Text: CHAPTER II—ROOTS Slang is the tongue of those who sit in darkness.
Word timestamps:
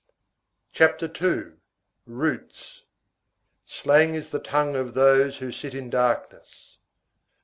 CHAPTER 0.71 1.05
II—ROOTS 1.05 2.85
Slang 3.65 4.15
is 4.15 4.31
the 4.31 4.39
tongue 4.39 4.75
of 4.75 4.95
those 4.95 5.37
who 5.37 5.51
sit 5.51 5.75
in 5.75 5.91
darkness. 5.91 6.79